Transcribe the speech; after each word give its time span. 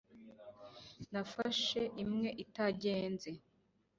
Nafashe 1.11 1.81
imwe 2.03 2.29
itagenze 2.43 3.31